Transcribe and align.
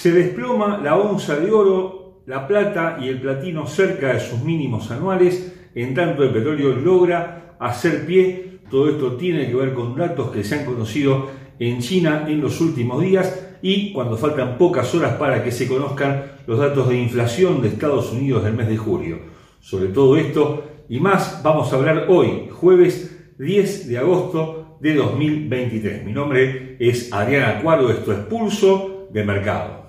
Se 0.00 0.12
desploma 0.12 0.80
la 0.82 0.96
onza 0.96 1.36
de 1.36 1.52
oro, 1.52 2.22
la 2.24 2.48
plata 2.48 2.96
y 3.02 3.08
el 3.08 3.20
platino 3.20 3.66
cerca 3.66 4.14
de 4.14 4.20
sus 4.20 4.40
mínimos 4.40 4.90
anuales, 4.90 5.54
en 5.74 5.92
tanto 5.92 6.24
el 6.24 6.30
petróleo 6.30 6.74
logra 6.74 7.56
hacer 7.60 8.06
pie. 8.06 8.60
Todo 8.70 8.88
esto 8.88 9.18
tiene 9.18 9.46
que 9.46 9.54
ver 9.54 9.74
con 9.74 9.94
datos 9.94 10.30
que 10.30 10.42
se 10.42 10.54
han 10.54 10.64
conocido 10.64 11.28
en 11.58 11.80
China 11.80 12.24
en 12.28 12.40
los 12.40 12.62
últimos 12.62 13.02
días 13.02 13.58
y 13.60 13.92
cuando 13.92 14.16
faltan 14.16 14.56
pocas 14.56 14.94
horas 14.94 15.16
para 15.16 15.44
que 15.44 15.52
se 15.52 15.68
conozcan 15.68 16.32
los 16.46 16.58
datos 16.58 16.88
de 16.88 16.96
inflación 16.96 17.60
de 17.60 17.68
Estados 17.68 18.10
Unidos 18.10 18.42
del 18.44 18.54
mes 18.54 18.68
de 18.68 18.78
julio. 18.78 19.18
Sobre 19.60 19.88
todo 19.88 20.16
esto 20.16 20.64
y 20.88 20.98
más 20.98 21.42
vamos 21.42 21.70
a 21.70 21.76
hablar 21.76 22.06
hoy, 22.08 22.48
jueves 22.50 23.34
10 23.38 23.86
de 23.86 23.98
agosto 23.98 24.78
de 24.80 24.94
2023. 24.94 26.06
Mi 26.06 26.12
nombre 26.14 26.78
es 26.80 27.12
Adriana 27.12 27.58
Acuaro, 27.58 27.90
esto 27.90 28.12
es 28.12 28.20
Pulso 28.20 29.08
de 29.12 29.24
Mercado. 29.24 29.79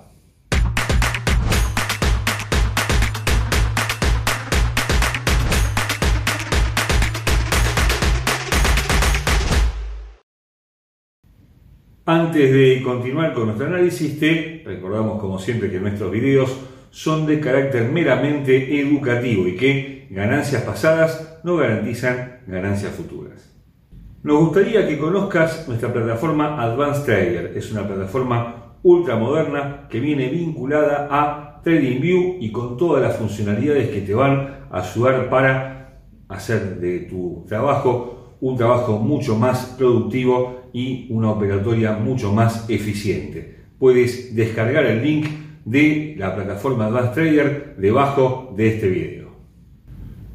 Antes 12.12 12.52
de 12.52 12.82
continuar 12.82 13.32
con 13.32 13.46
nuestro 13.46 13.68
análisis, 13.68 14.20
te 14.20 14.62
recordamos 14.66 15.18
como 15.18 15.38
siempre 15.38 15.70
que 15.70 15.80
nuestros 15.80 16.12
videos 16.12 16.54
son 16.90 17.24
de 17.24 17.40
carácter 17.40 17.90
meramente 17.90 18.78
educativo 18.82 19.48
y 19.48 19.56
que 19.56 20.08
ganancias 20.10 20.60
pasadas 20.60 21.40
no 21.42 21.56
garantizan 21.56 22.40
ganancias 22.46 22.92
futuras. 22.92 23.58
Nos 24.22 24.40
gustaría 24.40 24.86
que 24.86 24.98
conozcas 24.98 25.66
nuestra 25.66 25.90
plataforma 25.90 26.62
Advanced 26.62 27.04
Trader. 27.04 27.54
Es 27.56 27.72
una 27.72 27.88
plataforma 27.88 28.76
ultra 28.82 29.16
moderna 29.16 29.88
que 29.88 29.98
viene 29.98 30.28
vinculada 30.28 31.08
a 31.10 31.62
TradingView 31.62 32.36
y 32.40 32.52
con 32.52 32.76
todas 32.76 33.00
las 33.00 33.16
funcionalidades 33.16 33.88
que 33.88 34.02
te 34.02 34.12
van 34.12 34.66
a 34.70 34.82
ayudar 34.82 35.30
para 35.30 36.02
hacer 36.28 36.78
de 36.78 36.98
tu 37.08 37.46
trabajo 37.48 38.21
un 38.42 38.56
trabajo 38.56 38.98
mucho 38.98 39.36
más 39.36 39.76
productivo 39.78 40.62
y 40.72 41.06
una 41.10 41.30
operatoria 41.30 41.92
mucho 41.92 42.32
más 42.32 42.68
eficiente. 42.68 43.58
Puedes 43.78 44.34
descargar 44.34 44.84
el 44.84 45.00
link 45.00 45.28
de 45.64 46.16
la 46.18 46.34
plataforma 46.34 46.86
Advanced 46.86 47.12
Trader 47.12 47.76
debajo 47.78 48.52
de 48.56 48.68
este 48.68 48.88
video. 48.88 49.28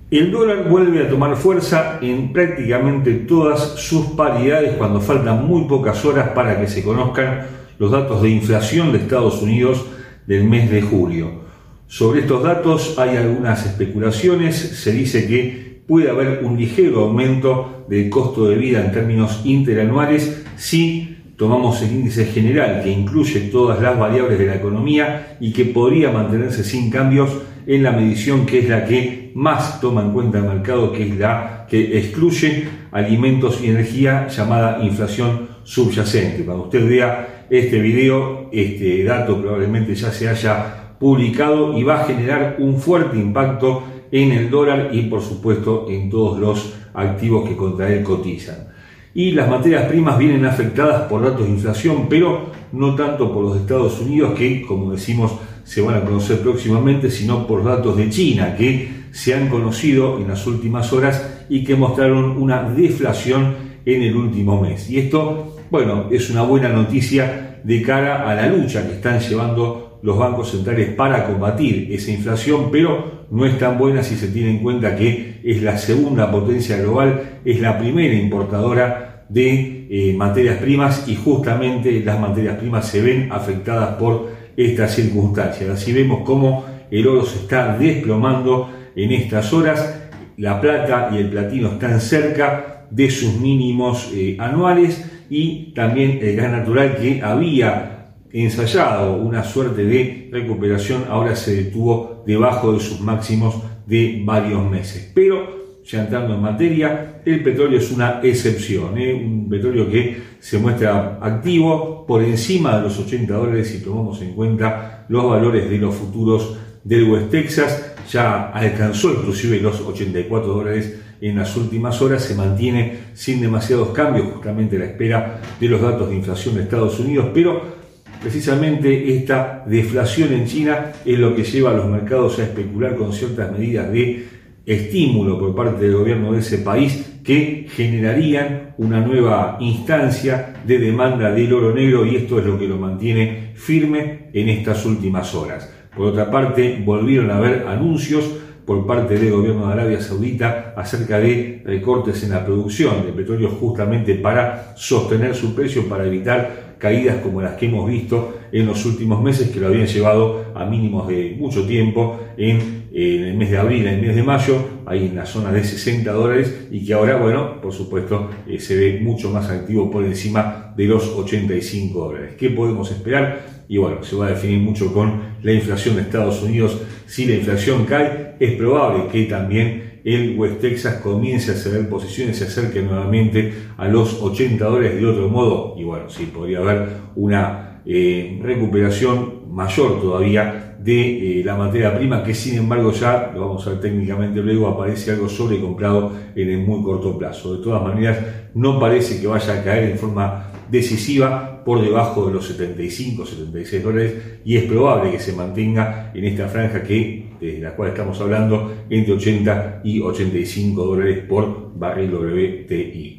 El 0.10 0.32
dólar 0.32 0.70
vuelve 0.70 1.06
a 1.06 1.10
tomar 1.10 1.36
fuerza 1.36 2.00
en 2.02 2.32
prácticamente 2.32 3.14
todas 3.14 3.74
sus 3.76 4.06
paridades 4.12 4.78
cuando 4.78 5.02
faltan 5.02 5.46
muy 5.46 5.66
pocas 5.66 6.06
horas 6.06 6.30
para 6.30 6.62
que 6.62 6.68
se 6.68 6.84
conozcan 6.84 7.46
los 7.78 7.92
datos 7.92 8.22
de 8.22 8.30
inflación 8.30 8.94
de 8.94 9.00
Estados 9.00 9.42
Unidos 9.42 9.86
del 10.26 10.46
mes 10.46 10.72
de 10.72 10.82
julio. 10.82 11.42
Sobre 11.88 12.22
estos 12.22 12.42
datos 12.42 12.98
hay 12.98 13.18
algunas 13.18 13.66
especulaciones, 13.66 14.56
se 14.56 14.94
dice 14.94 15.28
que 15.28 15.67
puede 15.88 16.10
haber 16.10 16.44
un 16.44 16.58
ligero 16.58 17.06
aumento 17.06 17.86
del 17.88 18.10
costo 18.10 18.48
de 18.48 18.56
vida 18.56 18.84
en 18.84 18.92
términos 18.92 19.42
interanuales 19.46 20.44
si 20.58 21.18
tomamos 21.38 21.82
el 21.82 21.92
índice 21.92 22.26
general 22.26 22.82
que 22.84 22.92
incluye 22.92 23.40
todas 23.52 23.82
las 23.82 23.98
variables 23.98 24.38
de 24.38 24.48
la 24.48 24.56
economía 24.56 25.38
y 25.40 25.54
que 25.54 25.66
podría 25.66 26.12
mantenerse 26.12 26.64
sin 26.64 26.90
cambios 26.90 27.30
en 27.66 27.84
la 27.84 27.92
medición 27.92 28.46
que 28.46 28.60
es 28.60 28.70
la 28.70 28.86
que 28.86 29.32
más 29.36 29.80
toma 29.80 30.02
en 30.02 30.12
cuenta 30.12 30.40
el 30.40 30.46
mercado, 30.46 30.92
que 30.92 31.04
es 31.04 31.18
la 31.18 31.68
que 31.70 32.00
excluye 32.00 32.68
alimentos 32.92 33.62
y 33.62 33.70
energía 33.70 34.28
llamada 34.30 34.80
inflación 34.84 35.50
subyacente. 35.64 36.44
Cuando 36.44 36.64
usted 36.64 36.88
vea 36.88 37.46
este 37.50 37.80
video, 37.80 38.50
este 38.52 39.04
dato 39.04 39.40
probablemente 39.40 39.94
ya 39.96 40.12
se 40.12 40.28
haya 40.28 40.96
publicado 41.00 41.78
y 41.78 41.84
va 41.84 42.02
a 42.02 42.06
generar 42.06 42.56
un 42.60 42.80
fuerte 42.80 43.18
impacto 43.18 43.84
en 44.12 44.32
el 44.32 44.50
dólar 44.50 44.90
y 44.92 45.04
por 45.04 45.22
supuesto 45.22 45.88
en 45.90 46.10
todos 46.10 46.40
los 46.40 46.74
activos 46.94 47.48
que 47.48 47.56
contra 47.56 47.94
él 47.94 48.04
cotizan. 48.04 48.68
Y 49.14 49.32
las 49.32 49.50
materias 49.50 49.86
primas 49.86 50.18
vienen 50.18 50.46
afectadas 50.46 51.04
por 51.04 51.24
datos 51.24 51.46
de 51.46 51.52
inflación, 51.52 52.08
pero 52.10 52.52
no 52.72 52.96
tanto 52.96 53.34
por 53.34 53.44
los 53.44 53.58
Estados 53.58 54.00
Unidos, 54.00 54.38
que 54.38 54.62
como 54.62 54.92
decimos 54.92 55.32
se 55.64 55.82
van 55.82 55.96
a 55.96 56.06
conocer 56.06 56.40
próximamente, 56.40 57.10
sino 57.12 57.46
por 57.46 57.64
datos 57.64 57.98
de 57.98 58.10
China, 58.10 58.56
que 58.56 58.90
se 59.12 59.34
han 59.34 59.50
conocido 59.50 60.18
en 60.18 60.28
las 60.28 60.46
últimas 60.48 60.94
horas 60.94 61.46
y 61.50 61.64
que 61.64 61.76
mostraron 61.76 62.38
una 62.38 62.64
deflación 62.70 63.56
en 63.86 64.04
el 64.04 64.16
último 64.16 64.62
mes. 64.62 64.90
Y 64.90 65.00
esto, 65.00 65.58
bueno, 65.70 66.06
es 66.12 66.30
una 66.30 66.44
buena 66.44 66.70
noticia 66.70 67.60
de 67.64 67.82
cara 67.82 68.30
a 68.30 68.36
la 68.36 68.48
lucha 68.48 68.88
que 68.88 68.94
están 68.94 69.20
llevando 69.20 69.87
los 70.02 70.18
bancos 70.18 70.52
centrales 70.52 70.90
para 70.90 71.26
combatir 71.26 71.90
esa 71.92 72.12
inflación, 72.12 72.70
pero 72.72 73.26
no 73.32 73.46
es 73.46 73.58
tan 73.58 73.78
buena 73.78 74.04
si 74.04 74.16
se 74.16 74.28
tiene 74.28 74.52
en 74.52 74.60
cuenta 74.60 74.96
que 74.96 75.42
es 75.44 75.62
la 75.62 75.78
segunda 75.78 76.32
potencia 76.32 76.78
global, 76.78 77.40
es 77.44 77.60
la 77.60 77.78
primera 77.78 78.14
importadora 78.14 79.26
de 79.30 79.88
eh, 79.90 80.14
materias 80.14 80.58
primas 80.58 81.08
y 81.08 81.16
justamente 81.16 82.00
las 82.02 82.20
materias 82.20 82.58
primas 82.58 82.88
se 82.88 83.02
ven 83.02 83.30
afectadas 83.32 83.96
por 83.96 84.30
estas 84.56 84.96
circunstancias. 84.96 85.70
Así 85.70 85.92
vemos 85.92 86.22
cómo 86.26 86.66
el 86.90 87.08
oro 87.08 87.26
se 87.26 87.40
está 87.40 87.78
desplomando 87.78 88.70
en 88.96 89.12
estas 89.12 89.52
horas, 89.54 90.10
la 90.38 90.62
plata 90.62 91.10
y 91.14 91.18
el 91.18 91.30
platino 91.30 91.70
están 91.70 92.00
cerca 92.00 92.86
de 92.90 93.10
sus 93.10 93.34
mínimos 93.40 94.12
eh, 94.14 94.38
anuales 94.40 95.06
y 95.30 95.74
también 95.74 96.20
el 96.22 96.36
gas 96.36 96.52
natural 96.52 96.96
que 96.96 97.22
había 97.22 97.97
ensayado 98.44 99.16
una 99.16 99.44
suerte 99.44 99.84
de 99.84 100.30
recuperación, 100.32 101.06
ahora 101.10 101.36
se 101.36 101.64
detuvo 101.64 102.24
debajo 102.26 102.74
de 102.74 102.80
sus 102.80 103.00
máximos 103.00 103.56
de 103.86 104.22
varios 104.24 104.70
meses. 104.70 105.12
Pero, 105.14 105.80
ya 105.84 106.02
entrando 106.02 106.34
en 106.34 106.42
materia, 106.42 107.22
el 107.26 107.42
petróleo 107.42 107.80
es 107.80 107.92
una 107.92 108.20
excepción, 108.22 108.98
¿eh? 108.98 109.14
un 109.14 109.50
petróleo 109.50 109.90
que 109.90 110.18
se 110.40 110.60
muestra 110.60 111.18
activo 111.22 112.06
por 112.06 112.22
encima 112.24 112.78
de 112.78 112.84
los 112.84 113.00
80 113.00 113.34
dólares 113.34 113.70
si 113.70 113.84
tomamos 113.84 114.22
en 114.22 114.34
cuenta 114.34 115.06
los 115.10 115.30
valores 115.30 115.70
de 115.70 115.78
los 115.78 115.96
futuros 115.96 116.58
del 116.84 117.06
West 117.06 117.32
Texas, 117.32 117.96
ya 118.10 118.50
alcanzó 118.50 119.12
inclusive 119.12 119.60
los 119.60 119.82
84 119.82 120.48
dólares 120.48 121.00
en 121.20 121.36
las 121.36 121.56
últimas 121.58 122.02
horas, 122.02 122.24
se 122.24 122.36
mantiene 122.36 123.00
sin 123.14 123.42
demasiados 123.42 123.90
cambios, 123.90 124.28
justamente 124.34 124.76
a 124.76 124.80
la 124.80 124.86
espera 124.86 125.42
de 125.60 125.68
los 125.68 125.82
datos 125.82 126.10
de 126.10 126.16
inflación 126.16 126.56
de 126.56 126.64
Estados 126.64 127.00
Unidos, 127.00 127.30
pero 127.34 127.77
Precisamente 128.22 129.16
esta 129.16 129.64
deflación 129.66 130.34
en 130.34 130.46
China 130.46 130.92
es 131.06 131.20
lo 131.20 131.36
que 131.36 131.44
lleva 131.44 131.72
a 131.72 131.74
los 131.74 131.88
mercados 131.88 132.40
a 132.40 132.44
especular 132.44 132.96
con 132.96 133.14
ciertas 133.14 133.52
medidas 133.52 133.92
de 133.92 134.28
estímulo 134.66 135.40
por 135.40 135.56
parte 135.56 135.86
del 135.86 135.96
gobierno 135.96 136.34
de 136.34 136.40
ese 136.40 136.58
país 136.60 137.20
que 137.24 137.68
generarían 137.70 138.74
una 138.78 139.00
nueva 139.02 139.58
instancia 139.60 140.56
de 140.66 140.80
demanda 140.80 141.32
del 141.32 141.54
oro 141.54 141.74
negro 141.74 142.06
y 142.06 142.16
esto 142.16 142.40
es 142.40 142.46
lo 142.46 142.58
que 142.58 142.68
lo 142.68 142.78
mantiene 142.78 143.52
firme 143.56 144.30
en 144.34 144.50
estas 144.50 144.86
últimas 144.86 145.34
horas. 145.36 145.72
Por 145.96 146.08
otra 146.08 146.30
parte, 146.30 146.82
volvieron 146.86 147.32
a 147.32 147.38
haber 147.38 147.66
anuncios 147.68 148.30
por 148.68 148.86
parte 148.86 149.18
del 149.18 149.32
gobierno 149.32 149.66
de 149.66 149.74
Arabia 149.74 150.02
Saudita 150.02 150.74
acerca 150.76 151.20
de 151.20 151.62
recortes 151.64 152.22
en 152.24 152.32
la 152.32 152.46
producción 152.46 153.06
de 153.06 153.14
petróleo 153.14 153.48
justamente 153.48 154.16
para 154.16 154.76
sostener 154.76 155.34
su 155.36 155.56
precio, 155.56 155.88
para 155.88 156.06
evitar 156.06 156.76
caídas 156.78 157.22
como 157.24 157.42
las 157.42 157.54
que 157.54 157.68
hemos 157.68 157.90
visto 157.90 158.38
en 158.52 158.66
los 158.66 158.86
últimos 158.86 159.24
meses, 159.24 159.50
que 159.52 159.62
lo 159.62 159.68
habían 159.68 159.88
llevado 159.88 160.52
a 160.54 160.66
mínimos 160.66 161.08
de 161.08 161.38
mucho 161.40 161.66
tiempo 161.66 162.20
en, 162.36 162.88
el 162.92 163.36
mes 163.36 163.52
de 163.52 163.58
abril, 163.58 163.88
en 163.88 163.96
el 163.96 164.02
mes 164.02 164.16
de 164.16 164.24
mayo, 164.24 164.56
ahí 164.86 165.06
en 165.06 165.16
la 165.16 165.26
zona 165.26 165.52
de 165.52 165.64
60 165.64 166.12
dólares, 166.12 166.68
y 166.70 166.86
que 166.86 166.94
ahora, 166.94 167.16
bueno, 167.18 167.62
por 167.62 167.72
supuesto, 167.72 168.30
eh, 168.48 168.60
se 168.60 168.76
ve 168.76 169.00
mucho 169.02 169.30
más 169.30 169.50
activo 169.50 169.90
por 169.90 170.04
encima 170.04 170.74
de 170.76 170.86
los 170.86 171.08
85 171.08 172.00
dólares. 172.00 172.34
¿Qué 172.38 172.50
podemos 172.50 172.92
esperar? 172.92 173.66
Y 173.70 173.78
bueno, 173.78 174.04
se 174.04 174.16
va 174.16 174.28
a 174.28 174.30
definir 174.32 174.60
mucho 174.60 174.94
con 174.94 175.22
la 175.42 175.54
inflación 175.54 175.96
de 175.96 176.02
Estados 176.02 176.42
Unidos. 176.42 176.82
Si 177.06 177.26
la 177.26 177.36
inflación 177.36 177.86
cae, 177.86 178.27
es 178.40 178.56
probable 178.56 179.08
que 179.12 179.24
también 179.24 180.00
el 180.04 180.38
West 180.38 180.62
Texas 180.62 181.02
comience 181.02 181.52
a 181.52 181.56
ceder 181.56 181.90
posiciones, 181.90 182.38
se 182.38 182.46
acerque 182.46 182.82
nuevamente 182.82 183.54
a 183.78 183.88
los 183.88 184.22
80 184.22 184.64
dólares 184.64 185.02
de 185.02 185.06
otro 185.06 185.28
modo, 185.28 185.76
y 185.78 185.84
bueno, 185.84 186.10
sí, 186.10 186.32
podría 186.34 186.60
haber 186.60 186.88
una 187.16 187.82
eh, 187.86 188.40
recuperación 188.42 189.54
mayor 189.54 190.00
todavía 190.00 190.78
de 190.80 191.40
eh, 191.40 191.44
la 191.44 191.56
materia 191.56 191.98
prima, 191.98 192.24
que 192.24 192.34
sin 192.34 192.58
embargo 192.58 192.92
ya, 192.92 193.32
lo 193.34 193.42
vamos 193.42 193.68
a 193.68 193.72
ver 193.72 193.82
técnicamente 193.82 194.42
luego, 194.42 194.68
aparece 194.68 195.12
algo 195.12 195.28
sobrecomprado 195.28 196.14
en 196.36 196.50
el 196.50 196.60
muy 196.60 196.84
corto 196.84 197.18
plazo. 197.18 197.58
De 197.58 197.64
todas 197.64 197.82
maneras, 197.82 198.18
no 198.54 198.80
parece 198.80 199.20
que 199.20 199.28
vaya 199.28 199.60
a 199.60 199.64
caer 199.64 199.92
en 199.92 199.98
forma 199.98 200.52
decisiva 200.70 201.64
por 201.66 201.82
debajo 201.82 202.28
de 202.28 202.34
los 202.34 202.48
75, 202.48 203.26
76 203.26 203.84
dólares 203.84 204.14
y 204.46 204.58
es 204.58 204.64
probable 204.64 205.12
que 205.12 205.20
se 205.20 205.34
mantenga 205.34 206.12
en 206.14 206.26
esta 206.26 206.48
franja 206.48 206.84
que 206.84 207.27
de 207.40 207.60
la 207.60 207.76
cual 207.76 207.90
estamos 207.90 208.20
hablando, 208.22 208.74
entre 208.90 209.14
80 209.14 209.82
y 209.84 210.02
85 210.02 210.84
dólares 210.84 211.26
por 211.28 211.78
barril 211.78 212.14
WTI. 212.14 213.18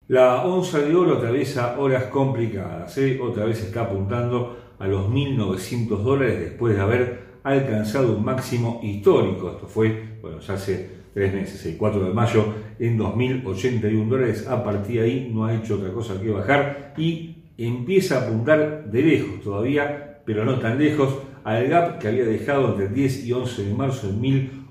La 0.09 0.45
onza 0.45 0.81
de 0.81 0.95
oro 0.95 1.17
atraviesa 1.17 1.81
horas 1.81 2.05
complicadas, 2.05 2.99
¿eh? 2.99 3.19
otra 3.23 3.47
vez 3.47 3.63
está 3.63 3.85
apuntando 3.85 4.55
a 4.79 4.87
los 4.87 5.09
1.900 5.09 6.03
dólares 6.03 6.41
después 6.41 6.77
de 6.77 6.83
haber 6.83 7.21
alcanzado 7.43 8.15
un 8.15 8.23
máximo 8.23 8.81
histórico. 8.83 9.53
Esto 9.53 9.67
fue, 9.67 10.19
bueno, 10.21 10.41
ya 10.41 10.55
hace 10.55 10.91
tres 11.15 11.33
meses, 11.33 11.65
el 11.65 11.79
4 11.79 12.05
de 12.05 12.13
mayo, 12.13 12.45
en 12.79 12.99
2.081 12.99 14.07
dólares. 14.07 14.47
A 14.47 14.63
partir 14.63 15.01
de 15.01 15.07
ahí 15.07 15.31
no 15.33 15.47
ha 15.47 15.55
hecho 15.55 15.77
otra 15.77 15.91
cosa 15.91 16.21
que 16.21 16.29
bajar 16.29 16.93
y 16.99 17.37
empieza 17.57 18.19
a 18.19 18.27
apuntar 18.27 18.91
de 18.91 19.01
lejos 19.01 19.41
todavía, 19.43 20.21
pero 20.27 20.45
no 20.45 20.59
tan 20.59 20.79
lejos, 20.79 21.17
al 21.45 21.67
gap 21.69 21.99
que 21.99 22.09
había 22.09 22.27
dejado 22.27 22.73
entre 22.73 22.89
el 22.89 22.95
10 22.95 23.25
y 23.25 23.33
11 23.33 23.65
de 23.65 23.73
marzo 23.73 24.11
en 24.11 24.21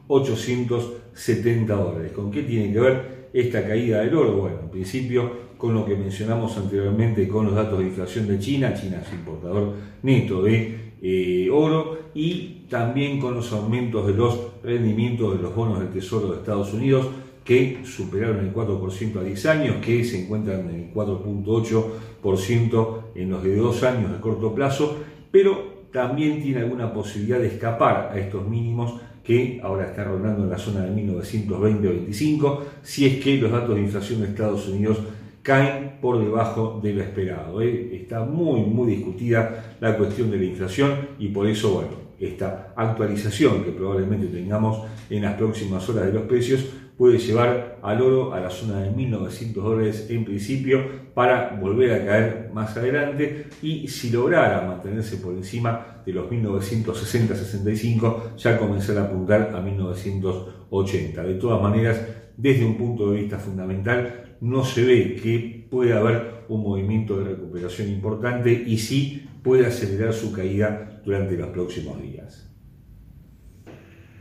1.870 0.07 1.65
dólares. 1.65 2.11
¿Con 2.11 2.29
qué 2.29 2.43
tiene 2.43 2.71
que 2.71 2.79
ver? 2.79 3.12
Esta 3.33 3.67
caída 3.67 4.01
del 4.01 4.15
oro? 4.15 4.37
Bueno, 4.37 4.59
en 4.63 4.69
principio 4.69 5.43
con 5.57 5.73
lo 5.73 5.85
que 5.85 5.95
mencionamos 5.95 6.57
anteriormente 6.57 7.27
con 7.27 7.47
los 7.47 7.55
datos 7.55 7.79
de 7.79 7.85
inflación 7.85 8.27
de 8.27 8.37
China, 8.39 8.73
China 8.73 9.01
es 9.05 9.13
importador 9.13 9.73
neto 10.03 10.43
de 10.43 10.93
eh, 11.01 11.49
oro 11.51 11.97
y 12.13 12.65
también 12.69 13.19
con 13.19 13.35
los 13.35 13.51
aumentos 13.51 14.07
de 14.07 14.13
los 14.13 14.39
rendimientos 14.63 15.35
de 15.35 15.41
los 15.41 15.53
bonos 15.55 15.79
del 15.79 15.89
Tesoro 15.89 16.29
de 16.29 16.37
Estados 16.37 16.73
Unidos 16.73 17.07
que 17.43 17.81
superaron 17.83 18.39
el 18.39 18.53
4% 18.53 19.19
a 19.19 19.23
10 19.23 19.45
años, 19.47 19.75
que 19.85 20.01
se 20.03 20.23
encuentran 20.23 20.69
en 20.69 20.75
el 20.75 20.93
4.8% 20.93 22.97
en 23.15 23.29
los 23.29 23.43
de 23.43 23.55
dos 23.57 23.83
años 23.83 24.11
de 24.11 24.19
corto 24.19 24.55
plazo, 24.55 24.97
pero 25.29 25.83
también 25.91 26.41
tiene 26.41 26.61
alguna 26.61 26.91
posibilidad 26.93 27.39
de 27.39 27.47
escapar 27.47 28.11
a 28.13 28.17
estos 28.17 28.47
mínimos 28.47 28.93
que 29.23 29.59
ahora 29.63 29.87
está 29.87 30.03
rondando 30.03 30.43
en 30.43 30.49
la 30.49 30.57
zona 30.57 30.81
de 30.81 30.91
1920-25, 31.03 32.59
si 32.81 33.05
es 33.05 33.23
que 33.23 33.37
los 33.37 33.51
datos 33.51 33.75
de 33.75 33.81
inflación 33.81 34.21
de 34.21 34.27
Estados 34.27 34.67
Unidos 34.67 34.99
caen 35.41 35.97
por 36.01 36.23
debajo 36.23 36.79
de 36.81 36.93
lo 36.93 37.03
esperado. 37.03 37.61
¿eh? 37.61 37.95
Está 37.95 38.23
muy, 38.25 38.61
muy 38.61 38.95
discutida 38.95 39.75
la 39.79 39.97
cuestión 39.97 40.31
de 40.31 40.37
la 40.37 40.45
inflación 40.45 41.09
y 41.19 41.29
por 41.29 41.47
eso, 41.47 41.73
bueno, 41.73 42.03
esta 42.19 42.73
actualización 42.75 43.63
que 43.63 43.71
probablemente 43.71 44.27
tengamos 44.27 44.85
en 45.09 45.23
las 45.23 45.35
próximas 45.35 45.87
horas 45.89 46.05
de 46.07 46.13
los 46.13 46.23
precios 46.23 46.65
puede 46.97 47.17
llevar 47.17 47.79
al 47.81 48.01
oro 48.01 48.33
a 48.33 48.39
la 48.39 48.49
zona 48.49 48.81
de 48.81 48.91
1.900 48.91 49.53
dólares 49.53 50.07
en 50.09 50.25
principio 50.25 50.81
para 51.13 51.57
volver 51.59 51.93
a 51.93 52.05
caer 52.05 52.49
más 52.53 52.75
adelante 52.77 53.47
y 53.61 53.87
si 53.87 54.09
lograra 54.09 54.67
mantenerse 54.67 55.17
por 55.17 55.33
encima 55.33 56.01
de 56.05 56.13
los 56.13 56.29
1960-65 56.29 58.35
ya 58.37 58.57
comenzar 58.57 58.97
a 58.97 59.05
apuntar 59.05 59.51
a 59.55 59.61
1980. 59.61 61.23
De 61.23 61.35
todas 61.35 61.61
maneras, 61.61 62.01
desde 62.37 62.65
un 62.65 62.77
punto 62.77 63.11
de 63.11 63.21
vista 63.21 63.37
fundamental, 63.37 64.37
no 64.41 64.63
se 64.63 64.83
ve 64.83 65.15
que 65.21 65.67
pueda 65.69 65.99
haber 65.99 66.43
un 66.49 66.61
movimiento 66.61 67.17
de 67.17 67.31
recuperación 67.31 67.89
importante 67.89 68.51
y 68.51 68.77
sí 68.77 69.27
puede 69.41 69.65
acelerar 69.65 70.13
su 70.13 70.31
caída 70.31 71.01
durante 71.05 71.37
los 71.37 71.49
próximos 71.49 72.01
días. 72.01 72.52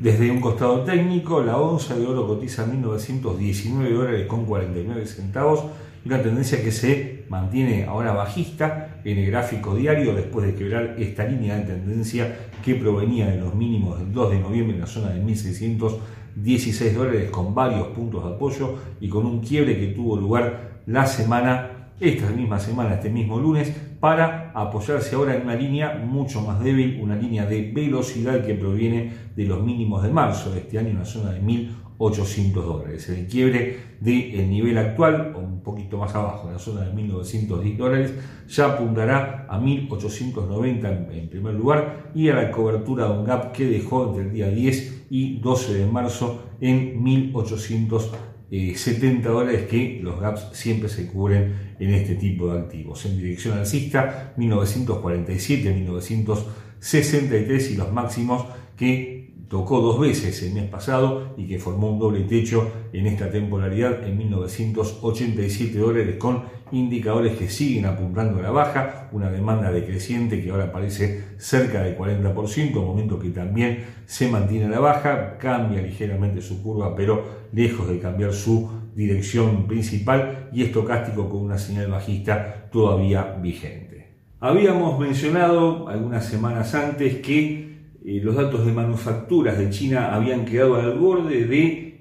Desde 0.03 0.33
un 0.33 0.41
costado 0.41 0.81
técnico, 0.81 1.45
la 1.45 1.59
onza 1.59 1.95
de 1.95 2.05
oro 2.05 2.27
cotiza 2.27 2.67
1.919 2.67 3.89
dólares 3.93 4.27
con 4.27 4.45
49 4.45 5.07
centavos, 5.07 5.63
una 6.05 6.21
tendencia 6.21 6.61
que 6.61 6.73
se 6.73 7.25
mantiene 7.29 7.85
ahora 7.85 8.11
bajista 8.11 8.97
en 9.05 9.19
el 9.19 9.31
gráfico 9.31 9.77
diario 9.77 10.13
después 10.13 10.45
de 10.45 10.57
quebrar 10.57 10.97
esta 10.99 11.25
línea 11.25 11.57
de 11.57 11.67
tendencia 11.67 12.37
que 12.65 12.75
provenía 12.75 13.29
de 13.29 13.37
los 13.37 13.55
mínimos 13.55 14.01
del 14.01 14.13
2 14.13 14.33
de 14.33 14.41
noviembre 14.41 14.75
en 14.75 14.81
la 14.81 14.89
zona 14.89 15.11
de 15.11 15.23
1.616 15.23 16.93
dólares 16.95 17.31
con 17.31 17.55
varios 17.55 17.87
puntos 17.87 18.25
de 18.25 18.31
apoyo 18.35 18.75
y 19.01 19.09
con 19.09 19.25
un 19.25 19.39
quiebre 19.39 19.79
que 19.79 19.87
tuvo 19.95 20.17
lugar 20.17 20.81
la 20.85 21.07
semana 21.07 21.82
esta 22.01 22.31
misma 22.31 22.59
semana, 22.59 22.95
este 22.95 23.11
mismo 23.11 23.39
lunes, 23.39 23.73
para 24.01 24.51
apoyarse 24.55 25.15
ahora 25.15 25.37
en 25.37 25.43
una 25.43 25.55
línea 25.55 25.95
mucho 25.95 26.41
más 26.41 26.63
débil, 26.63 27.01
una 27.01 27.15
línea 27.15 27.47
de 27.47 27.71
velocidad 27.73 28.45
que 28.45 28.55
proviene 28.55 29.13
de 29.37 29.45
los 29.45 29.63
mínimos 29.63 30.03
de 30.03 30.11
marzo 30.11 30.53
de 30.53 30.61
este 30.61 30.79
año, 30.79 30.91
en 30.91 30.99
la 30.99 31.05
zona 31.05 31.33
de 31.33 31.41
1.800 31.41 32.53
dólares. 32.53 33.09
El 33.09 33.27
quiebre 33.29 33.79
del 34.01 34.51
nivel 34.51 34.77
actual, 34.79 35.33
o 35.37 35.39
un 35.39 35.63
poquito 35.63 35.99
más 35.99 36.15
abajo, 36.15 36.49
en 36.49 36.55
la 36.55 36.59
zona 36.59 36.81
de 36.81 36.93
1.910 36.93 37.77
dólares, 37.77 38.15
ya 38.49 38.73
apuntará 38.73 39.47
a 39.49 39.61
1.890 39.61 41.13
en 41.13 41.29
primer 41.29 41.55
lugar 41.55 42.11
y 42.15 42.29
a 42.29 42.35
la 42.35 42.51
cobertura 42.51 43.07
de 43.07 43.13
un 43.13 43.25
gap 43.25 43.53
que 43.53 43.67
dejó 43.67 44.09
entre 44.09 44.25
el 44.25 44.33
día 44.33 44.49
10 44.49 45.07
y 45.11 45.39
12 45.39 45.75
de 45.75 45.87
marzo 45.87 46.43
en 46.61 47.05
1.800 47.05 48.32
70 48.53 49.29
eh, 49.29 49.33
dólares 49.33 49.67
que 49.69 50.01
los 50.03 50.21
gaps 50.21 50.49
siempre 50.53 50.91
se 50.91 51.07
cubren 51.07 51.75
en 51.79 51.95
este 51.95 52.17
tipo 52.17 52.53
de 52.53 52.61
activos. 52.61 53.07
En 53.07 53.17
dirección 53.17 53.57
alcista, 53.59 54.35
1947, 54.37 55.73
1963 55.73 57.71
y 57.71 57.77
los 57.77 57.91
máximos 57.93 58.47
que 58.77 59.22
tocó 59.53 59.83
dos 59.83 60.01
veces 60.01 60.43
el 60.45 60.55
mes 60.55 60.65
pasado 60.71 61.35
y 61.37 61.47
que 61.47 61.59
formó 61.59 61.91
un 61.91 61.99
doble 61.99 62.21
techo 62.21 62.73
en 62.91 63.07
esta 63.07 63.31
temporalidad 63.31 64.03
en 64.03 64.17
1987 64.17 65.79
dólares 65.79 66.17
con 66.17 66.45
indicadores 66.71 67.37
que 67.37 67.51
siguen 67.51 67.85
apuntando 67.85 68.39
a 68.39 68.43
la 68.45 68.51
baja, 68.51 69.11
una 69.13 69.31
demanda 69.31 69.71
decreciente 69.71 70.43
que 70.43 70.49
ahora 70.49 70.73
parece 70.73 71.37
cerca 71.37 71.83
del 71.83 71.99
40%, 71.99 72.73
momento 72.73 73.19
que 73.19 73.29
también 73.29 73.85
se 74.07 74.31
mantiene 74.31 74.65
a 74.65 74.71
la 74.71 74.81
baja, 74.81 75.37
cambia 75.37 75.83
ligeramente 75.83 76.41
su 76.41 76.63
curva, 76.63 76.97
pero 76.97 77.23
lejos 77.53 77.87
de 77.91 77.99
cambiar 77.99 78.33
su 78.33 78.71
dirección 78.97 79.67
principal 79.67 80.49
y 80.55 80.63
estocástico 80.63 81.29
con 81.29 81.43
una 81.43 81.59
señal 81.59 81.91
bajista 81.91 82.71
todavía 82.73 83.37
vigente. 83.43 84.15
Habíamos 84.41 84.99
mencionado 84.99 85.89
algunas 85.89 86.25
semanas 86.25 86.75
antes 86.75 87.17
que 87.17 87.72
eh, 88.05 88.21
los 88.23 88.35
datos 88.35 88.67
de 88.67 88.73
manufacturas 88.73 89.59
de 89.59 89.71
China 89.71 90.15
habían 90.15 90.45
quedado 90.45 90.77
al 90.77 90.99
borde 90.99 91.47
de 91.47 91.93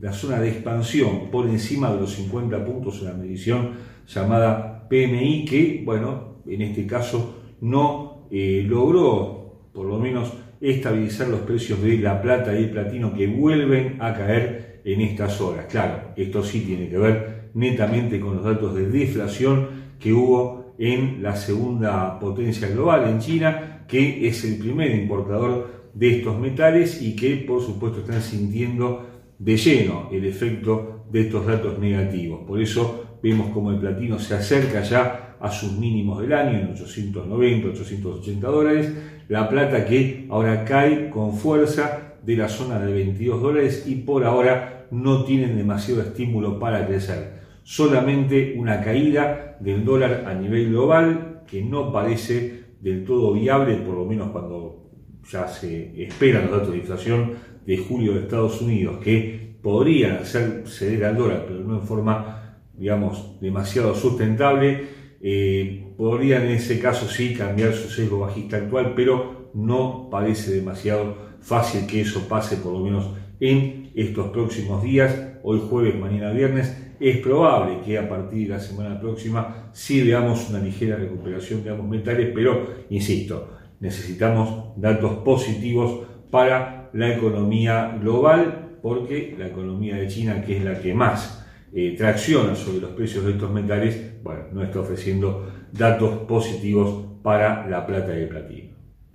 la 0.00 0.12
zona 0.12 0.38
de 0.40 0.50
expansión, 0.50 1.30
por 1.30 1.48
encima 1.48 1.90
de 1.92 2.00
los 2.00 2.12
50 2.12 2.64
puntos 2.64 3.00
en 3.00 3.06
la 3.06 3.14
medición 3.14 3.70
llamada 4.06 4.86
PMI, 4.88 5.44
que, 5.44 5.82
bueno, 5.84 6.42
en 6.46 6.62
este 6.62 6.86
caso 6.86 7.56
no 7.60 8.26
eh, 8.30 8.64
logró, 8.68 9.68
por 9.72 9.86
lo 9.86 9.98
menos, 9.98 10.32
estabilizar 10.60 11.28
los 11.28 11.40
precios 11.40 11.80
de 11.82 11.98
la 11.98 12.20
plata 12.20 12.52
y 12.52 12.64
el 12.64 12.70
platino 12.70 13.14
que 13.14 13.26
vuelven 13.26 13.96
a 14.00 14.12
caer 14.12 14.82
en 14.84 15.00
estas 15.00 15.40
horas. 15.40 15.66
Claro, 15.70 16.12
esto 16.16 16.42
sí 16.42 16.60
tiene 16.60 16.88
que 16.88 16.98
ver 16.98 17.50
netamente 17.54 18.20
con 18.20 18.36
los 18.36 18.44
datos 18.44 18.74
de 18.74 18.88
deflación 18.88 19.68
que 19.98 20.12
hubo 20.12 20.59
en 20.80 21.22
la 21.22 21.36
segunda 21.36 22.18
potencia 22.18 22.66
global, 22.68 23.06
en 23.06 23.18
China, 23.18 23.84
que 23.86 24.26
es 24.26 24.42
el 24.44 24.56
primer 24.56 24.90
importador 24.92 25.90
de 25.92 26.18
estos 26.18 26.38
metales 26.38 27.02
y 27.02 27.14
que 27.14 27.36
por 27.36 27.60
supuesto 27.60 28.00
están 28.00 28.22
sintiendo 28.22 29.06
de 29.38 29.58
lleno 29.58 30.08
el 30.10 30.24
efecto 30.24 31.04
de 31.12 31.20
estos 31.20 31.46
datos 31.46 31.78
negativos. 31.78 32.40
Por 32.46 32.62
eso 32.62 33.18
vemos 33.22 33.50
como 33.50 33.72
el 33.72 33.78
platino 33.78 34.18
se 34.18 34.34
acerca 34.34 34.80
ya 34.82 35.36
a 35.38 35.50
sus 35.50 35.72
mínimos 35.72 36.22
del 36.22 36.32
año 36.32 36.58
en 36.58 36.72
890, 36.72 37.68
880 37.68 38.46
dólares. 38.46 38.92
La 39.28 39.50
plata 39.50 39.84
que 39.84 40.26
ahora 40.30 40.64
cae 40.64 41.10
con 41.10 41.36
fuerza 41.36 42.16
de 42.24 42.36
la 42.36 42.48
zona 42.48 42.78
de 42.78 42.90
22 42.90 43.42
dólares 43.42 43.84
y 43.86 43.96
por 43.96 44.24
ahora 44.24 44.86
no 44.90 45.24
tienen 45.24 45.56
demasiado 45.56 46.00
estímulo 46.00 46.58
para 46.58 46.86
crecer. 46.86 47.39
Solamente 47.62 48.54
una 48.56 48.80
caída 48.80 49.56
del 49.60 49.84
dólar 49.84 50.24
a 50.26 50.34
nivel 50.34 50.70
global 50.70 51.42
que 51.46 51.62
no 51.62 51.92
parece 51.92 52.64
del 52.80 53.04
todo 53.04 53.32
viable, 53.32 53.76
por 53.76 53.94
lo 53.94 54.04
menos 54.04 54.30
cuando 54.30 54.90
ya 55.30 55.46
se 55.46 56.02
esperan 56.02 56.42
los 56.44 56.52
datos 56.52 56.72
de 56.72 56.78
inflación 56.78 57.32
de 57.66 57.76
julio 57.76 58.14
de 58.14 58.20
Estados 58.20 58.60
Unidos, 58.62 58.98
que 59.02 59.56
podrían 59.62 60.16
hacer 60.16 60.64
ceder 60.66 61.04
al 61.04 61.16
dólar, 61.16 61.44
pero 61.46 61.60
no 61.60 61.80
en 61.80 61.86
forma, 61.86 62.60
digamos, 62.74 63.38
demasiado 63.40 63.94
sustentable, 63.94 64.84
eh, 65.20 65.92
podrían 65.96 66.44
en 66.44 66.52
ese 66.52 66.80
caso 66.80 67.06
sí 67.06 67.34
cambiar 67.34 67.74
su 67.74 67.90
sesgo 67.90 68.20
bajista 68.20 68.56
actual, 68.56 68.94
pero 68.96 69.50
no 69.52 70.08
parece 70.10 70.52
demasiado 70.52 71.16
fácil 71.40 71.86
que 71.86 72.00
eso 72.00 72.26
pase, 72.28 72.56
por 72.56 72.72
lo 72.72 72.80
menos 72.80 73.10
en 73.40 73.90
estos 73.94 74.28
próximos 74.28 74.82
días, 74.82 75.14
hoy 75.42 75.60
jueves, 75.68 75.98
mañana 75.98 76.32
viernes. 76.32 76.89
Es 77.00 77.16
probable 77.16 77.80
que 77.82 77.96
a 77.98 78.06
partir 78.06 78.46
de 78.46 78.54
la 78.54 78.60
semana 78.60 79.00
próxima 79.00 79.70
sí 79.72 80.02
veamos 80.02 80.50
una 80.50 80.58
ligera 80.58 80.96
recuperación 80.96 81.64
de 81.64 81.70
ambos 81.70 81.88
metales, 81.88 82.30
pero 82.34 82.66
insisto, 82.90 83.56
necesitamos 83.80 84.74
datos 84.76 85.12
positivos 85.24 86.06
para 86.30 86.90
la 86.92 87.14
economía 87.14 87.96
global, 87.98 88.78
porque 88.82 89.34
la 89.38 89.46
economía 89.46 89.96
de 89.96 90.08
China, 90.08 90.44
que 90.44 90.58
es 90.58 90.64
la 90.64 90.78
que 90.78 90.92
más 90.92 91.46
eh, 91.72 91.94
tracciona 91.96 92.54
sobre 92.54 92.80
los 92.80 92.90
precios 92.90 93.24
de 93.24 93.32
estos 93.32 93.50
metales, 93.50 94.22
bueno, 94.22 94.44
no 94.52 94.62
está 94.62 94.80
ofreciendo 94.80 95.50
datos 95.72 96.18
positivos 96.28 97.06
para 97.22 97.66
la 97.66 97.86
plata 97.86 98.14
el 98.14 98.28
platino. 98.28 98.69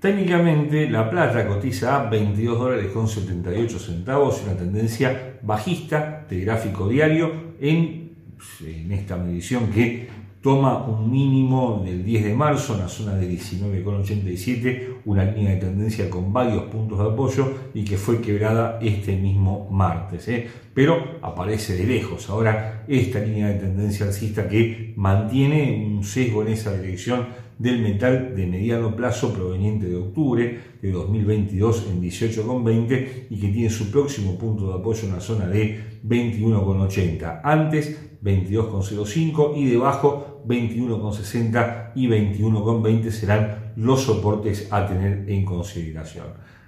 Técnicamente, 0.06 0.88
la 0.88 1.10
plata 1.10 1.48
cotiza 1.48 1.96
a 1.96 2.08
22 2.08 2.60
dólares 2.60 2.92
con 2.92 3.08
78 3.08 3.80
centavos, 3.80 4.44
una 4.44 4.56
tendencia 4.56 5.40
bajista 5.42 6.28
de 6.30 6.42
gráfico 6.42 6.88
diario 6.88 7.56
en, 7.60 8.16
en 8.64 8.92
esta 8.92 9.18
medición 9.18 9.72
que 9.72 10.08
toma 10.46 10.86
un 10.86 11.10
mínimo 11.10 11.82
del 11.84 12.06
10 12.06 12.26
de 12.26 12.36
marzo 12.36 12.76
en 12.76 12.82
la 12.82 12.88
zona 12.88 13.16
de 13.16 13.28
19,87, 13.32 14.98
una 15.06 15.26
línea 15.26 15.56
de 15.56 15.58
tendencia 15.58 16.08
con 16.08 16.32
varios 16.32 16.66
puntos 16.66 17.00
de 17.00 17.06
apoyo 17.06 17.52
y 17.74 17.84
que 17.84 17.98
fue 17.98 18.22
quebrada 18.22 18.78
este 18.80 19.16
mismo 19.16 19.68
martes. 19.72 20.28
¿eh? 20.28 20.48
Pero 20.72 21.18
aparece 21.24 21.76
de 21.76 21.86
lejos. 21.86 22.30
Ahora 22.30 22.84
esta 22.88 23.22
línea 23.22 23.48
de 23.48 23.56
tendencia 23.56 24.06
alcista 24.06 24.48
que 24.48 24.94
mantiene 24.98 25.84
un 25.84 26.04
sesgo 26.04 26.44
en 26.44 26.50
esa 26.50 26.78
dirección 26.78 27.26
del 27.58 27.82
metal 27.82 28.36
de 28.36 28.46
mediano 28.46 28.96
plazo 28.96 29.34
proveniente 29.34 29.88
de 29.88 29.96
octubre 29.96 30.60
de 30.80 30.92
2022 30.92 31.88
en 31.90 32.04
18,20 32.04 33.08
y 33.32 33.40
que 33.40 33.48
tiene 33.48 33.72
su 33.72 33.90
próximo 33.90 34.38
punto 34.38 34.68
de 34.68 34.76
apoyo 34.76 35.08
en 35.08 35.14
la 35.16 35.22
zona 35.22 35.48
de 35.48 36.00
21,80. 36.06 37.42
Antes 37.44 37.98
22,05 38.24 39.58
y 39.58 39.66
debajo 39.66 40.35
21,60 40.48 41.92
y 41.96 42.08
21,20 42.08 43.10
serán 43.10 43.74
los 43.76 44.02
soportes 44.02 44.68
a 44.72 44.88
tener 44.88 45.30
en 45.30 45.46
consideración. 45.46 46.28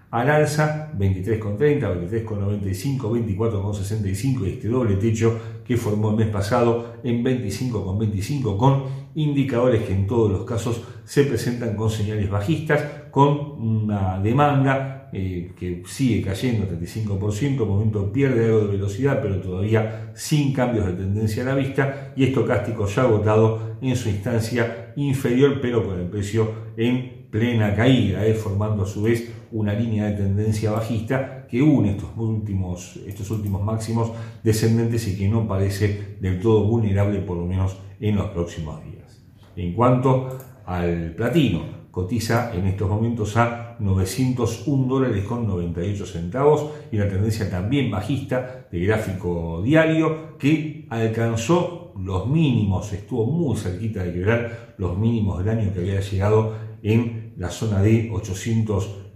Al 0.10 0.30
alza 0.30 0.92
23,30, 0.98 1.82
23,95, 2.26 3.38
24,65 3.38 4.48
y 4.48 4.50
este 4.52 4.70
doble 4.70 4.96
techo 4.96 5.38
que 5.66 5.76
formó 5.76 6.12
el 6.12 6.16
mes 6.16 6.30
pasado 6.30 6.96
en 7.04 7.24
25,25 7.24 8.58
con 8.58 8.84
indicadores 9.16 9.84
que 9.84 9.94
en 9.94 10.08
todos 10.08 10.32
los 10.32 10.46
casos 10.46 10.82
se 11.04 11.26
presentan 11.26 11.76
con 11.76 11.90
señales 11.90 12.30
bajistas, 12.30 12.82
con 13.12 13.62
una 13.62 14.20
demanda 14.20 14.97
eh, 15.14 15.52
que 15.58 15.84
sigue 15.86 16.22
cayendo 16.22 16.68
35%, 16.68 17.66
momento 17.66 18.12
pierde 18.12 18.46
algo 18.46 18.62
de 18.62 18.68
velocidad, 18.68 19.20
pero 19.22 19.40
todavía 19.40 20.12
sin 20.16 20.54
cambios 20.54 20.86
de 20.86 20.94
tendencia 20.94 21.44
a 21.44 21.46
la 21.48 21.56
vista, 21.56 22.14
y 22.16 22.26
estocástico 22.26 22.86
ya 22.88 23.04
agotado 23.04 23.78
en 23.82 23.96
su 23.96 24.10
instancia 24.10 24.94
inferior, 24.96 25.60
pero 25.62 25.86
con 25.86 26.00
el 26.00 26.08
precio 26.08 26.52
en 26.76 27.28
plena 27.30 27.76
caída, 27.76 28.26
eh, 28.26 28.34
formando 28.34 28.84
a 28.84 28.88
su 28.88 29.04
vez 29.04 29.32
una 29.52 29.74
línea 29.74 30.06
de 30.06 30.18
tendencia 30.18 30.72
bajista 30.72 31.48
que 31.48 31.62
une 31.62 31.92
estos 31.92 32.10
últimos, 32.18 32.98
estos 33.08 33.30
últimos 33.32 33.64
máximos 33.64 34.12
descendentes 34.44 35.08
y 35.08 35.18
que 35.18 35.30
no 35.30 35.48
parece 35.48 36.18
del 36.20 36.40
todo 36.40 36.66
vulnerable, 36.66 37.20
por 37.20 37.38
lo 37.38 37.46
menos 37.46 37.78
en 38.00 38.16
los 38.16 38.28
próximos 38.32 38.84
días. 38.84 39.24
En 39.56 39.74
cuanto 39.74 40.38
al 40.66 41.14
platino, 41.16 41.77
cotiza 41.98 42.54
en 42.54 42.68
estos 42.68 42.88
momentos 42.88 43.36
a 43.38 43.76
901 43.80 44.86
dólares 44.88 45.26
con 45.26 45.48
98 45.48 46.06
centavos 46.06 46.70
y 46.92 46.98
una 46.98 47.10
tendencia 47.10 47.50
también 47.50 47.90
bajista 47.90 48.68
de 48.72 48.80
gráfico 48.82 49.64
diario 49.64 50.38
que 50.38 50.86
alcanzó 50.92 51.94
los 51.98 52.28
mínimos, 52.28 52.94
estuvo 52.94 53.26
muy 53.26 53.58
cerquita 53.58 54.04
de 54.04 54.14
quebrar 54.14 54.76
los 54.78 54.96
mínimos 54.96 55.40
del 55.40 55.58
año 55.58 55.74
que 55.74 55.80
había 55.80 56.00
llegado 56.00 56.54
en 56.84 57.34
la 57.36 57.50
zona 57.50 57.82
de 57.82 58.12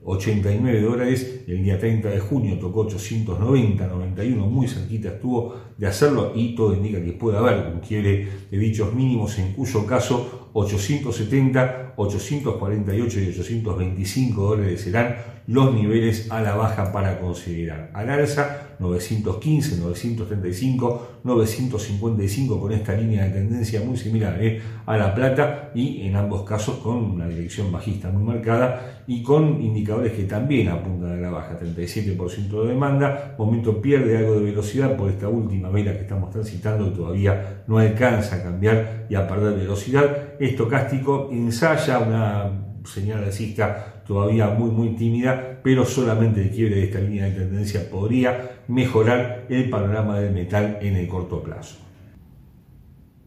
889 0.03 0.81
dólares, 0.81 1.43
el 1.48 1.63
día 1.63 1.79
30 1.79 2.10
de 2.10 2.20
junio 2.20 2.58
tocó 2.58 2.81
890, 2.81 3.88
91, 3.88 4.48
muy 4.48 4.67
cerquita 4.67 5.10
estuvo 5.10 5.55
de 5.77 5.88
hacerlo 5.88 6.31
y 6.36 6.55
todo 6.55 6.74
indica 6.74 7.03
que 7.03 7.12
puede 7.12 7.38
haber 7.38 7.72
un 7.74 7.81
quiebre 7.81 8.27
de 8.50 8.58
dichos 8.58 8.93
mínimos 8.93 9.38
en 9.38 9.53
cuyo 9.53 9.86
caso 9.86 10.50
870, 10.53 11.93
848 11.96 13.20
y 13.20 13.27
825 13.29 14.41
dólares 14.41 14.81
serán 14.81 15.17
los 15.48 15.74
niveles 15.74 16.31
a 16.31 16.41
la 16.41 16.55
baja 16.55 16.91
para 16.91 17.20
considerar. 17.20 17.91
Al 17.93 18.10
alza 18.10 18.70
915, 18.81 19.77
935, 19.77 21.07
955 21.23 22.59
con 22.59 22.71
esta 22.71 22.93
línea 22.93 23.25
de 23.25 23.31
tendencia 23.31 23.81
muy 23.81 23.95
similar 23.95 24.43
¿eh? 24.43 24.59
a 24.85 24.97
la 24.97 25.13
plata 25.13 25.71
y 25.75 26.01
en 26.01 26.15
ambos 26.15 26.43
casos 26.43 26.77
con 26.77 26.97
una 26.97 27.27
dirección 27.27 27.71
bajista 27.71 28.09
muy 28.09 28.23
marcada 28.23 29.03
y 29.05 29.21
con 29.21 29.61
indicadores 29.61 30.13
que 30.13 30.23
también 30.23 30.69
apuntan 30.69 31.11
a 31.11 31.21
la 31.21 31.29
baja, 31.29 31.59
37% 31.59 32.63
de 32.63 32.69
demanda, 32.69 33.35
momento 33.38 33.81
pierde 33.81 34.17
algo 34.17 34.35
de 34.35 34.45
velocidad 34.45 34.97
por 34.97 35.09
esta 35.09 35.29
última 35.29 35.69
vela 35.69 35.93
que 35.93 36.01
estamos 36.01 36.31
transitando 36.31 36.88
y 36.88 36.91
todavía 36.91 37.63
no 37.67 37.77
alcanza 37.77 38.38
a 38.38 38.43
cambiar 38.43 39.05
y 39.09 39.15
a 39.15 39.27
perder 39.27 39.59
velocidad, 39.59 40.33
estocástico 40.39 41.29
ensaya 41.31 42.00
una 42.00 42.70
señal 42.85 43.23
alcista 43.23 44.03
todavía 44.05 44.47
muy 44.47 44.71
muy 44.71 44.95
tímida, 44.95 45.59
pero 45.63 45.85
solamente 45.85 46.41
el 46.41 46.50
quiebre 46.50 46.75
de 46.75 46.83
esta 46.85 47.00
línea 47.00 47.25
de 47.25 47.31
tendencia 47.31 47.89
podría 47.89 48.63
mejorar 48.67 49.45
el 49.50 49.69
panorama 49.69 50.19
del 50.19 50.33
metal 50.33 50.79
en 50.81 50.95
el 50.95 51.07
corto 51.07 51.41
plazo. 51.41 51.77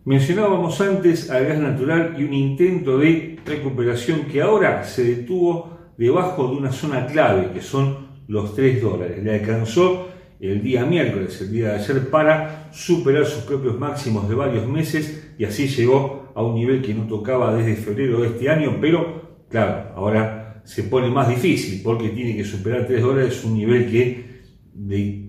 Mencionábamos 0.04 0.80
antes 0.80 1.30
al 1.30 1.46
gas 1.46 1.58
natural 1.58 2.16
y 2.18 2.24
un 2.24 2.34
intento 2.34 2.98
de 2.98 3.38
recuperación 3.46 4.26
que 4.26 4.42
ahora 4.42 4.84
se 4.84 5.02
detuvo 5.04 5.78
debajo 5.96 6.48
de 6.48 6.56
una 6.56 6.72
zona 6.72 7.06
clave, 7.06 7.52
que 7.54 7.62
son 7.62 8.08
los 8.28 8.54
3 8.54 8.82
dólares. 8.82 9.22
Le 9.22 9.34
alcanzó 9.34 10.08
el 10.40 10.62
día 10.62 10.84
miércoles, 10.84 11.40
el 11.40 11.52
día 11.52 11.68
de 11.70 11.74
ayer, 11.76 12.10
para 12.10 12.68
superar 12.72 13.24
sus 13.24 13.44
propios 13.44 13.78
máximos 13.78 14.28
de 14.28 14.34
varios 14.34 14.66
meses 14.66 15.32
y 15.38 15.44
así 15.44 15.68
llegó 15.68 16.32
a 16.34 16.42
un 16.42 16.54
nivel 16.54 16.82
que 16.82 16.92
no 16.92 17.06
tocaba 17.06 17.54
desde 17.54 17.76
febrero 17.76 18.20
de 18.20 18.28
este 18.28 18.50
año, 18.50 18.76
pero 18.80 19.23
Claro, 19.54 19.92
ahora 19.94 20.62
se 20.64 20.82
pone 20.82 21.08
más 21.10 21.28
difícil 21.28 21.80
porque 21.84 22.08
tiene 22.08 22.36
que 22.36 22.42
superar 22.42 22.88
3 22.88 23.00
dólares, 23.00 23.44
un 23.44 23.54
nivel 23.54 23.88
que 23.88 24.24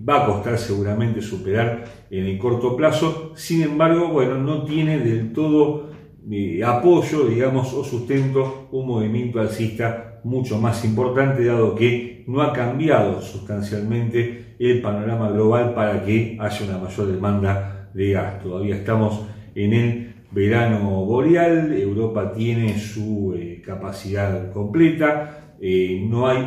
va 0.04 0.24
a 0.24 0.26
costar 0.26 0.58
seguramente 0.58 1.22
superar 1.22 1.84
en 2.10 2.26
el 2.26 2.36
corto 2.36 2.76
plazo. 2.76 3.34
Sin 3.36 3.62
embargo, 3.62 4.08
bueno, 4.08 4.36
no 4.36 4.64
tiene 4.64 4.98
del 4.98 5.32
todo 5.32 5.90
eh, 6.28 6.60
apoyo, 6.64 7.28
digamos, 7.28 7.72
o 7.72 7.84
sustento 7.84 8.66
un 8.72 8.88
movimiento 8.88 9.38
alcista 9.38 10.18
mucho 10.24 10.58
más 10.58 10.84
importante, 10.84 11.44
dado 11.44 11.76
que 11.76 12.24
no 12.26 12.42
ha 12.42 12.52
cambiado 12.52 13.22
sustancialmente 13.22 14.56
el 14.58 14.82
panorama 14.82 15.30
global 15.30 15.72
para 15.72 16.04
que 16.04 16.36
haya 16.40 16.66
una 16.66 16.78
mayor 16.78 17.12
demanda 17.12 17.90
de 17.94 18.10
gas. 18.10 18.42
Todavía 18.42 18.74
estamos 18.74 19.20
en 19.54 19.72
el 19.72 20.14
verano 20.32 21.04
boreal, 21.04 21.72
Europa 21.72 22.32
tiene 22.32 22.78
su 22.78 23.34
eh, 23.38 23.55
capacidad 23.66 24.52
completa, 24.52 25.56
eh, 25.60 26.06
no 26.08 26.28
hay 26.28 26.38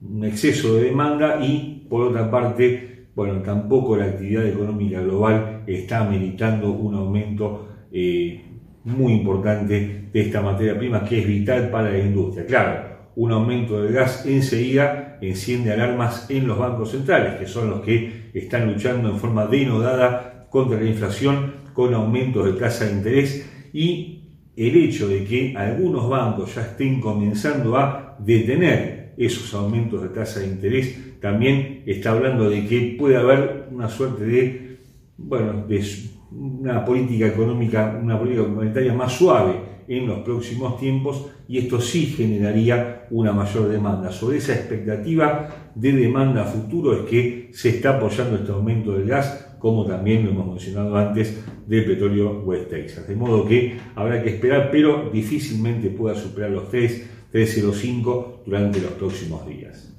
un 0.00 0.24
exceso 0.24 0.74
de 0.76 0.84
demanda 0.84 1.38
y 1.42 1.86
por 1.88 2.08
otra 2.08 2.30
parte, 2.30 3.06
bueno, 3.14 3.40
tampoco 3.42 3.96
la 3.96 4.04
actividad 4.04 4.46
económica 4.46 5.00
global 5.00 5.62
está 5.66 6.00
ameritando 6.00 6.70
un 6.70 6.94
aumento 6.94 7.68
eh, 7.90 8.44
muy 8.84 9.14
importante 9.14 10.08
de 10.12 10.20
esta 10.20 10.40
materia 10.40 10.78
prima 10.78 11.04
que 11.04 11.20
es 11.20 11.26
vital 11.26 11.70
para 11.70 11.90
la 11.90 11.98
industria. 11.98 12.46
Claro, 12.46 12.88
un 13.16 13.32
aumento 13.32 13.82
del 13.82 13.92
gas 13.92 14.24
enseguida 14.26 15.18
enciende 15.20 15.72
alarmas 15.72 16.30
en 16.30 16.46
los 16.46 16.58
bancos 16.58 16.92
centrales, 16.92 17.34
que 17.34 17.46
son 17.46 17.70
los 17.70 17.80
que 17.80 18.30
están 18.34 18.72
luchando 18.72 19.10
en 19.10 19.16
forma 19.16 19.46
denodada 19.46 20.46
contra 20.50 20.80
la 20.80 20.88
inflación 20.88 21.54
con 21.72 21.94
aumentos 21.94 22.46
de 22.46 22.52
tasa 22.52 22.84
de 22.84 22.92
interés 22.92 23.50
y 23.72 24.17
el 24.58 24.76
hecho 24.76 25.06
de 25.08 25.24
que 25.24 25.54
algunos 25.56 26.08
bancos 26.08 26.54
ya 26.56 26.62
estén 26.62 27.00
comenzando 27.00 27.76
a 27.76 28.16
detener 28.18 29.14
esos 29.16 29.54
aumentos 29.54 30.02
de 30.02 30.08
tasa 30.08 30.40
de 30.40 30.48
interés 30.48 31.20
también 31.20 31.82
está 31.86 32.10
hablando 32.10 32.50
de 32.50 32.66
que 32.66 32.96
puede 32.98 33.16
haber 33.16 33.68
una 33.70 33.88
suerte 33.88 34.24
de, 34.24 34.78
bueno, 35.16 35.64
de 35.66 35.84
una 36.32 36.84
política 36.84 37.28
económica, 37.28 37.98
una 38.02 38.18
política 38.18 38.46
monetaria 38.46 38.92
más 38.94 39.12
suave 39.12 39.68
en 39.88 40.06
los 40.06 40.20
próximos 40.20 40.78
tiempos 40.78 41.26
y 41.48 41.58
esto 41.58 41.80
sí 41.80 42.06
generaría 42.06 43.06
una 43.10 43.32
mayor 43.32 43.68
demanda. 43.68 44.12
Sobre 44.12 44.38
esa 44.38 44.54
expectativa 44.54 45.70
de 45.74 45.92
demanda 45.92 46.44
futuro 46.44 46.92
es 46.92 47.08
que 47.08 47.50
se 47.52 47.70
está 47.70 47.96
apoyando 47.96 48.36
este 48.36 48.52
aumento 48.52 48.92
del 48.92 49.08
gas, 49.08 49.47
como 49.58 49.84
también 49.84 50.24
lo 50.24 50.30
hemos 50.30 50.46
mencionado 50.46 50.96
antes, 50.96 51.44
del 51.66 51.84
petróleo 51.84 52.42
West 52.44 52.70
Texas. 52.70 53.06
De 53.06 53.14
modo 53.14 53.46
que 53.46 53.78
habrá 53.94 54.22
que 54.22 54.30
esperar, 54.30 54.70
pero 54.70 55.10
difícilmente 55.12 55.90
pueda 55.90 56.14
superar 56.14 56.50
los 56.50 56.70
3, 56.70 57.10
305 57.30 58.42
durante 58.46 58.80
los 58.80 58.92
próximos 58.92 59.46
días. 59.46 59.94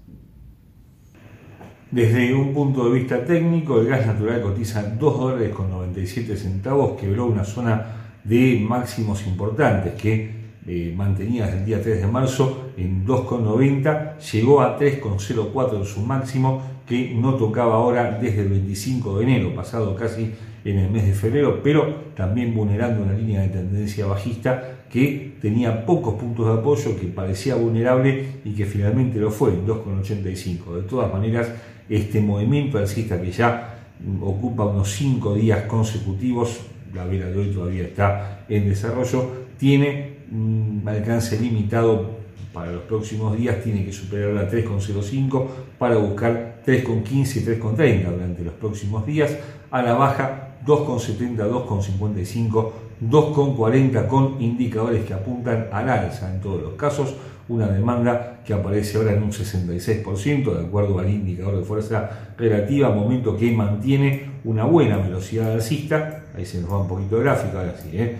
Desde 1.92 2.36
un 2.36 2.54
punto 2.54 2.86
de 2.86 3.00
vista 3.00 3.26
técnico, 3.26 3.82
el 3.82 3.88
gas 3.88 4.06
natural 4.06 4.42
cotiza 4.42 4.84
2 4.84 5.20
dólares 5.20 5.50
con 5.50 5.72
97 5.72 6.38
centavos, 6.38 7.00
quebró 7.00 7.26
una 7.26 7.44
zona 7.44 8.16
de 8.24 8.64
máximos 8.68 9.26
importantes 9.26 9.94
que 10.00 10.40
eh, 10.68 10.94
mantenía 10.96 11.46
desde 11.46 11.60
el 11.60 11.66
día 11.66 11.82
3 11.82 12.02
de 12.02 12.08
marzo 12.08 12.70
en 12.78 13.08
2,90, 13.08 14.20
llegó 14.20 14.62
a 14.62 14.78
3,04 14.78 15.78
en 15.78 15.86
su 15.86 16.02
máximo 16.02 16.62
que 16.90 17.14
no 17.14 17.36
tocaba 17.36 17.76
ahora 17.76 18.18
desde 18.20 18.42
el 18.42 18.50
25 18.50 19.20
de 19.20 19.24
enero, 19.24 19.54
pasado 19.54 19.96
casi 19.96 20.34
en 20.66 20.80
el 20.80 20.90
mes 20.90 21.06
de 21.06 21.14
febrero, 21.14 21.62
pero 21.64 22.10
también 22.16 22.54
vulnerando 22.54 23.04
una 23.04 23.14
línea 23.14 23.42
de 23.42 23.50
tendencia 23.50 24.08
bajista 24.08 24.80
que 24.92 25.36
tenía 25.40 25.86
pocos 25.86 26.16
puntos 26.16 26.48
de 26.48 26.60
apoyo, 26.60 27.00
que 27.00 27.06
parecía 27.06 27.56
vulnerable 27.56 28.42
y 28.44 28.54
que 28.54 28.66
finalmente 28.66 29.20
lo 29.20 29.30
fue 29.30 29.52
en 29.52 29.68
2,85. 29.68 30.76
De 30.78 30.82
todas 30.82 31.14
maneras, 31.14 31.50
este 31.88 32.20
movimiento 32.22 32.80
alcista 32.80 33.22
que 33.22 33.32
ya 33.32 33.76
ocupa 34.22 34.66
unos 34.66 34.90
5 34.90 35.36
días 35.36 35.62
consecutivos 35.66 36.60
la 36.94 37.06
vela 37.06 37.28
de 37.28 37.38
hoy 37.38 37.52
todavía 37.52 37.84
está 37.84 38.46
en 38.50 38.68
desarrollo, 38.68 39.32
tiene 39.58 40.18
un 40.32 40.84
alcance 40.86 41.40
limitado 41.40 42.19
para 42.54 42.72
los 42.72 42.84
próximos 42.84 43.38
días, 43.38 43.64
tiene 43.64 43.86
que 43.86 43.92
superar 43.92 44.32
la 44.32 44.50
3,05 44.50 45.48
para 45.78 45.98
buscar 45.98 46.62
3,15 46.66 47.38
y 47.38 47.46
3,30 47.46 48.12
durante 48.12 48.44
los 48.44 48.54
próximos 48.54 49.06
días, 49.06 49.36
a 49.72 49.82
la 49.82 49.94
baja 49.94 50.50
2,70, 50.66 51.38
2,55, 51.38 52.72
2,40 53.10 54.08
con 54.08 54.42
indicadores 54.42 55.06
que 55.06 55.14
apuntan 55.14 55.68
al 55.72 55.90
alza 55.90 56.34
en 56.34 56.42
todos 56.42 56.62
los 56.62 56.74
casos, 56.74 57.16
una 57.48 57.68
demanda 57.68 58.42
que 58.46 58.54
aparece 58.54 58.98
ahora 58.98 59.14
en 59.14 59.24
un 59.24 59.32
66% 59.32 60.54
de 60.54 60.66
acuerdo 60.66 61.00
al 61.00 61.10
indicador 61.10 61.58
de 61.58 61.64
fuerza 61.64 62.10
relativa, 62.38 62.90
momento 62.90 63.36
que 63.36 63.52
mantiene 63.52 64.30
una 64.44 64.66
buena 64.66 64.98
velocidad 64.98 65.54
alcista, 65.54 66.19
ahí 66.36 66.46
se 66.46 66.62
nos 66.62 66.72
va 66.72 66.82
un 66.82 66.88
poquito 66.88 67.18
de 67.18 67.24
gráfico, 67.24 67.58
ahora 67.58 67.76
sí, 67.78 67.90
¿eh? 67.94 68.18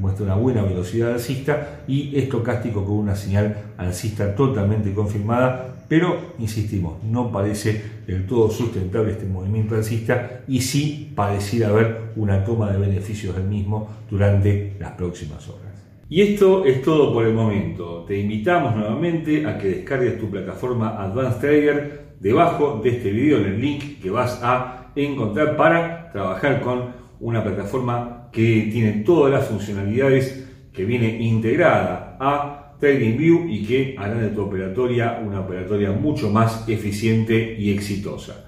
muestra 0.00 0.24
una 0.24 0.34
buena 0.36 0.62
velocidad 0.62 1.14
alcista 1.14 1.80
y 1.88 2.16
estocástico 2.16 2.84
con 2.84 2.94
una 2.98 3.16
señal 3.16 3.56
alcista 3.76 4.34
totalmente 4.34 4.92
confirmada, 4.94 5.84
pero 5.88 6.34
insistimos, 6.38 7.02
no 7.04 7.32
parece 7.32 7.82
del 8.06 8.26
todo 8.26 8.50
sustentable 8.50 9.12
este 9.12 9.26
movimiento 9.26 9.74
alcista 9.74 10.42
y 10.46 10.60
sí 10.60 11.12
pareciera 11.14 11.68
haber 11.68 12.12
una 12.16 12.44
toma 12.44 12.70
de 12.70 12.78
beneficios 12.78 13.34
del 13.36 13.46
mismo 13.46 13.88
durante 14.10 14.76
las 14.78 14.92
próximas 14.92 15.48
horas. 15.48 15.66
Y 16.08 16.22
esto 16.22 16.64
es 16.64 16.82
todo 16.82 17.12
por 17.12 17.26
el 17.26 17.34
momento. 17.34 18.04
Te 18.06 18.16
invitamos 18.18 18.76
nuevamente 18.76 19.44
a 19.44 19.58
que 19.58 19.68
descargues 19.68 20.20
tu 20.20 20.30
plataforma 20.30 21.02
Advanced 21.02 21.40
Trader 21.40 22.06
debajo 22.20 22.80
de 22.82 22.90
este 22.90 23.10
video 23.10 23.38
en 23.38 23.46
el 23.46 23.60
link 23.60 24.00
que 24.00 24.10
vas 24.10 24.40
a 24.42 24.92
encontrar 24.94 25.56
para 25.56 26.12
trabajar 26.12 26.60
con 26.60 26.95
una 27.20 27.42
plataforma 27.42 28.28
que 28.32 28.68
tiene 28.72 29.02
todas 29.04 29.32
las 29.32 29.46
funcionalidades 29.46 30.46
que 30.72 30.84
viene 30.84 31.22
integrada 31.22 32.16
a 32.20 32.76
TradingView 32.78 33.48
y 33.48 33.64
que 33.64 33.96
hará 33.98 34.14
de 34.14 34.28
tu 34.28 34.42
operatoria 34.42 35.20
una 35.24 35.40
operatoria 35.40 35.92
mucho 35.92 36.30
más 36.30 36.68
eficiente 36.68 37.56
y 37.58 37.72
exitosa. 37.72 38.44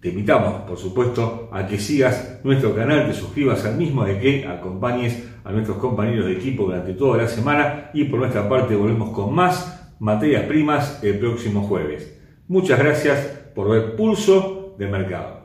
Te 0.00 0.08
invitamos, 0.08 0.62
por 0.62 0.78
supuesto, 0.78 1.50
a 1.52 1.66
que 1.66 1.78
sigas 1.78 2.40
nuestro 2.42 2.74
canal, 2.74 3.06
te 3.06 3.12
suscribas 3.12 3.66
al 3.66 3.76
mismo, 3.76 4.04
de 4.04 4.18
que 4.18 4.46
acompañes 4.46 5.28
a 5.44 5.52
nuestros 5.52 5.76
compañeros 5.76 6.26
de 6.26 6.32
equipo 6.32 6.64
durante 6.64 6.94
toda 6.94 7.18
la 7.18 7.28
semana 7.28 7.90
y 7.92 8.04
por 8.04 8.20
nuestra 8.20 8.48
parte 8.48 8.76
volvemos 8.76 9.10
con 9.10 9.34
más 9.34 9.94
materias 9.98 10.44
primas 10.44 11.02
el 11.02 11.18
próximo 11.18 11.62
jueves. 11.62 12.18
Muchas 12.48 12.78
gracias 12.78 13.18
por 13.54 13.68
ver 13.68 13.94
Pulso 13.94 14.74
de 14.78 14.86
Mercado. 14.86 15.39